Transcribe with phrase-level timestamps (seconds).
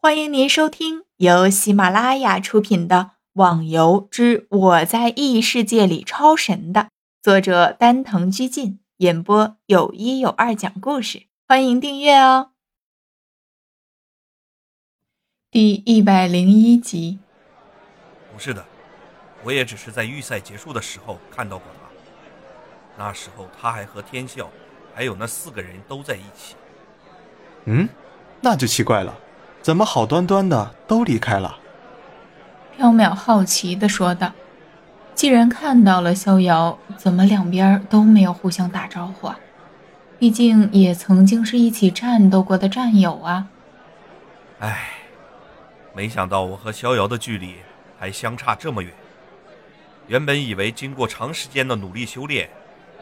[0.00, 2.96] 欢迎您收听由喜马拉雅出品的
[3.32, 6.90] 《网游之我在异世界里超神》的
[7.20, 11.24] 作者丹藤居进演播，有一有二讲故事。
[11.48, 12.52] 欢迎订阅哦。
[15.50, 17.18] 第一百零一集。
[18.32, 18.64] 不是的，
[19.42, 21.88] 我也只是在预赛结束的时候看到过他。
[22.96, 24.48] 那时候他还和天笑，
[24.94, 26.54] 还有那四个人都在一起。
[27.64, 27.88] 嗯，
[28.40, 29.12] 那就奇怪了。
[29.68, 31.58] 怎么好端端的都离开了？
[32.78, 34.32] 缥缈好奇的说道
[35.14, 39.38] ：“既然看到了逍遥，怎么两边都没有互相打招呼啊？
[40.18, 43.48] 毕竟也曾经是一起战斗过的战友啊。”
[44.60, 44.88] 唉，
[45.92, 47.56] 没想到我和逍遥的距离
[47.98, 48.90] 还相差这么远。
[50.06, 52.48] 原本以为经过长时间的努力修炼，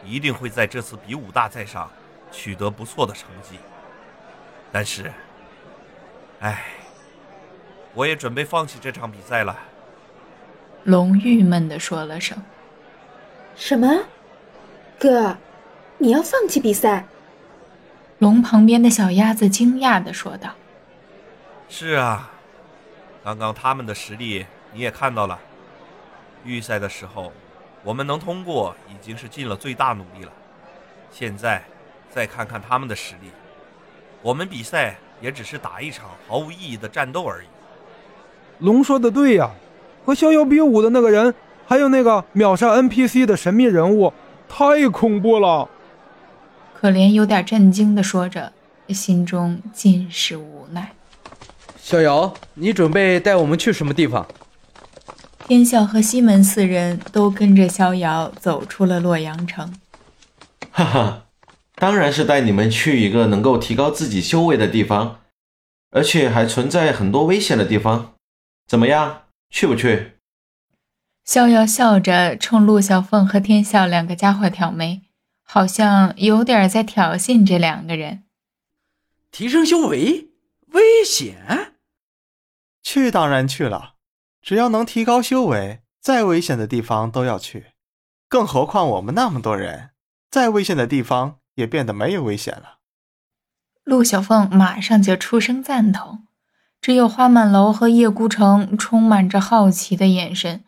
[0.05, 1.89] 一定会在这次比武大赛上
[2.33, 3.57] 取得不错的成绩，
[4.73, 5.13] 但是……
[6.41, 6.65] 唉，
[7.95, 9.59] 我也准备放弃这场比赛了。
[10.85, 12.37] 龙郁闷的说了声
[13.57, 14.05] ：“什么？
[14.99, 15.37] 哥，
[15.97, 17.07] 你要放弃比赛？”
[18.21, 20.51] 龙旁边的小鸭子惊讶的说道
[21.71, 22.31] ：“是啊，
[23.25, 25.39] 刚刚他们的实力你也看到了。
[26.45, 27.33] 预赛的时候，
[27.83, 30.33] 我们能通过已经是尽了最大努力了。
[31.11, 31.65] 现在
[32.11, 33.31] 再看看他们的实力，
[34.21, 37.47] 我们比赛。”也只是打一场毫无意义的战斗而已。
[38.61, 39.51] 龙说的对呀，
[40.05, 41.35] 和逍遥比武的那个人，
[41.67, 44.13] 还有那个秒杀 NPC 的神秘人物，
[44.49, 45.69] 太恐怖了。
[46.75, 48.53] 可怜有点震惊的说着，
[48.89, 50.93] 心中尽是无奈。
[51.79, 54.27] 逍遥，你准备带我们去什么地方？
[55.47, 59.73] 天笑和西门四人都跟着逍遥走出了洛阳城。
[60.73, 61.26] 哈哈。
[61.77, 65.21] 当然是带你们去一个能够提高自己修为的地方，
[65.91, 68.15] 而且还存在很多危险的地方。
[68.67, 70.13] 怎么样，去不去？
[71.25, 75.03] 逍遥笑着冲陆小凤和天笑两个家伙挑眉，
[75.43, 78.25] 好像有点在挑衅这两个人。
[79.31, 80.31] 提升修为，
[80.69, 81.75] 危险？
[82.83, 83.97] 去当然去了，
[84.41, 87.67] 只要能提高修为，再危险的地方都要去。
[88.29, 89.91] 更何况我们那么多人，
[90.31, 91.41] 再危险的地方。
[91.57, 92.79] 也变得没有危险了。
[93.85, 96.27] 陆小凤马上就出声赞同，
[96.81, 100.65] 只有花满楼和叶孤城充满着好奇的眼神。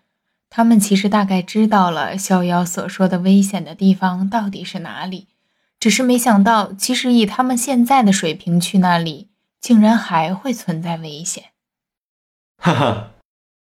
[0.51, 5.29] 他们其实大概知道了逍遥所说的危险的地方到底是哪里，
[5.79, 9.29] 只是没想到，其实以他们现在的水平去那里，
[9.61, 11.51] 竟然还会存在危险。
[12.57, 13.11] 哈哈，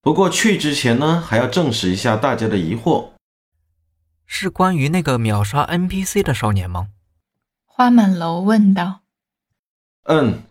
[0.02, 3.10] 不过去之前呢，还要证实一下大家的疑惑，
[4.26, 6.88] 是关于那个秒杀 NPC 的少年吗？
[7.82, 9.00] 花满楼问道
[10.06, 10.44] ：“嗯，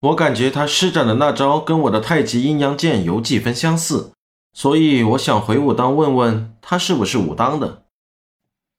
[0.00, 4.12] 我感觉他施展的那招跟我的太极阴阳剑有几分相似，
[4.54, 7.82] 所以我想回武当问问他是不是武当的。”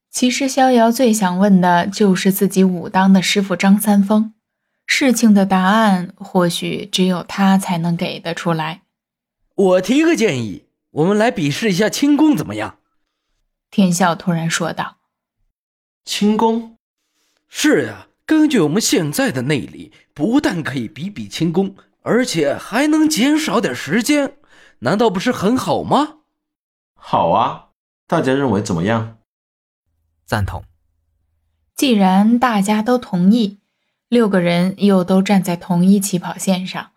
[0.10, 4.34] 其实逍遥最想问的就是自己武当的师傅张三丰，
[4.88, 8.82] 事情的答案或许只有他才能给得出来。
[9.54, 12.80] 我提个建议，我们来比试一下轻功怎么样？
[13.70, 14.96] 天笑突然说道
[16.04, 16.78] ：“轻功。”
[17.54, 24.38] 是呀，根据我们现在的内力，不但可以比比轻功，而且还能减少点时间，
[24.80, 26.20] 难道不是很好吗？
[26.96, 27.72] 好啊，
[28.08, 29.18] 大家认为怎么样？
[30.26, 30.64] 赞同。
[31.76, 33.60] 既然大家都同意，
[34.08, 36.92] 六个人又都站在同一起跑线上，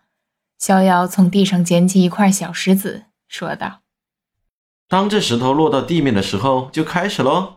[0.56, 3.81] 逍遥从地上捡起一块小石子，说道
[4.87, 7.56] ：“当这石头落到地面的时候，就开始喽。”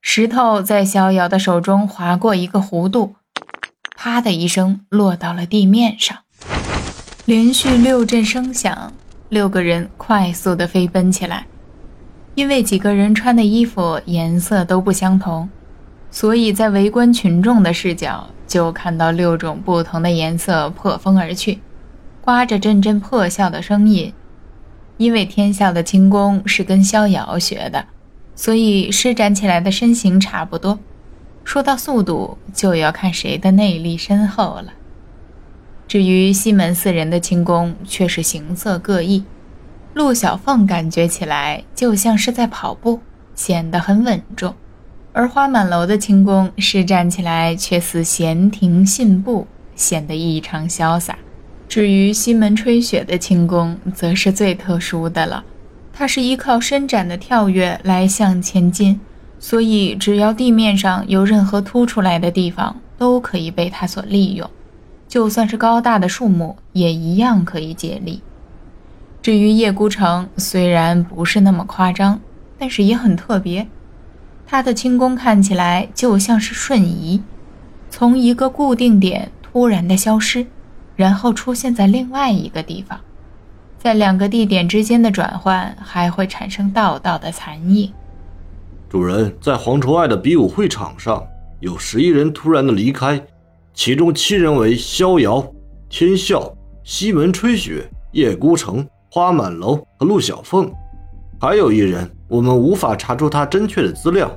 [0.00, 3.16] 石头在逍遥的手中划过一个弧度，
[3.96, 6.16] 啪的一声落到了地面上。
[7.24, 8.92] 连续六阵声响，
[9.28, 11.46] 六个人快速的飞奔起来。
[12.34, 15.48] 因为几个人穿的衣服颜色都不相同，
[16.10, 21.58] 所以在围观群众的视角就看到六种不同的颜色破风而去，
[22.22, 24.14] 刮着阵阵破笑的声音。
[24.96, 27.84] 因为天笑的轻功是跟逍遥学的。
[28.38, 30.78] 所以施展起来的身形差不多，
[31.42, 34.74] 说到速度，就要看谁的内力深厚了。
[35.88, 39.24] 至于西门四人的轻功，却是形色各异。
[39.92, 43.00] 陆小凤感觉起来就像是在跑步，
[43.34, 44.52] 显得很稳重；
[45.12, 51.18] 而花满楼的轻功施展起来却似闲庭信步，显得异常潇洒。
[51.68, 55.44] 至于西门吹雪的轻功，则是最特殊的了。
[55.98, 59.00] 它是依靠伸展的跳跃来向前进，
[59.40, 64.48] 所以只要地面上有任何凸出来的地方，都可以被它所利用。
[65.08, 68.22] 就算是高大的树木，也一样可以借力。
[69.20, 72.20] 至于叶孤城，虽然不是那么夸张，
[72.56, 73.66] 但是也很特别。
[74.46, 77.20] 他的轻功看起来就像是瞬移，
[77.90, 80.46] 从一个固定点突然的消失，
[80.94, 83.00] 然后出现在另外一个地方。
[83.78, 87.92] 在两个地点之间的转换，还会产生道道的残影。
[88.88, 91.24] 主人，在黄愁爱的比武会场上，
[91.60, 93.22] 有十一人突然的离开，
[93.72, 95.46] 其中七人为逍遥、
[95.88, 96.52] 天笑、
[96.82, 100.70] 西门吹雪、叶孤城、花满楼和陆小凤，
[101.40, 102.10] 还有一人。
[102.26, 104.30] 我们无法查出他真确的资料，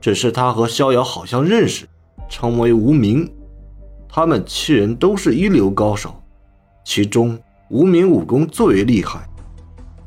[0.00, 1.84] 只是他和逍遥好像认识，
[2.28, 3.28] 称为无名。
[4.08, 6.14] 他们七人都是一流高手，
[6.84, 7.36] 其中
[7.70, 9.26] 无名武功最为厉害。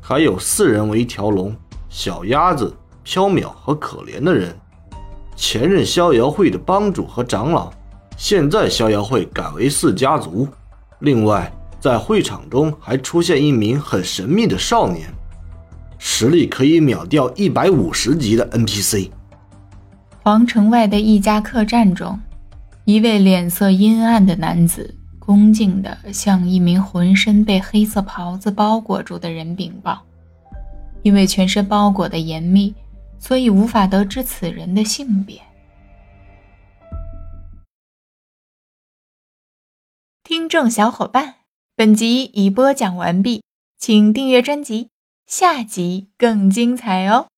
[0.00, 1.54] 还有四人为一条龙：
[1.88, 2.74] 小鸭子、
[3.04, 4.56] 缥缈和可怜的人，
[5.36, 7.70] 前任逍遥会的帮主和长老，
[8.16, 10.48] 现在逍遥会改为四家族。
[11.00, 15.08] 另外，在会场中还出现一名很神秘的少年。
[15.98, 19.10] 实力可以秒掉一百五十级的 NPC。
[20.22, 22.18] 皇城外的一家客栈中，
[22.84, 24.94] 一位脸色阴暗的男子
[25.28, 30.02] 恭敬地向一名浑身被黑色袍子包裹住的人禀报。
[31.02, 32.74] 因为全身包裹的严密，
[33.18, 35.38] 所以无法得知此人的性别。
[40.24, 41.34] 听众小伙伴，
[41.76, 43.42] 本集已播讲完毕，
[43.78, 44.88] 请订阅专辑。
[45.26, 47.28] 下集更精彩哦！